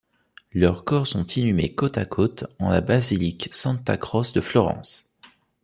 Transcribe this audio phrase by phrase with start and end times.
[0.51, 5.13] Leurs corps sont inhumés côte à côte en la basilique Santa Croce de Florence.